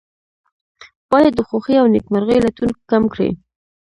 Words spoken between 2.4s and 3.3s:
لټون کم کړي.